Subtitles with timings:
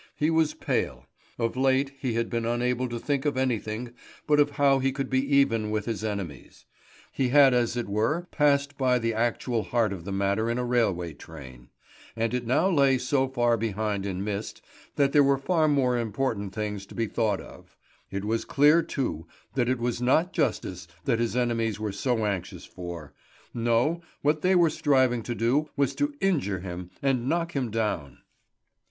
[0.15, 1.05] He was pale;
[1.37, 3.93] of late he had been unable to think of anything
[4.25, 6.65] but of how he could be even with his enemies.
[7.11, 10.65] He had as it were passed by the actual heart of the matter in a
[10.65, 11.69] railway train;
[12.15, 14.63] and it now lay so far behind in mist,
[14.95, 17.77] that there were far more important things to be thought of.
[18.09, 22.65] It was clear, too, that it was not justice that his enemies were so anxious
[22.65, 23.13] for.
[23.53, 28.17] No; what they were striving to do was to injure him and knock him down.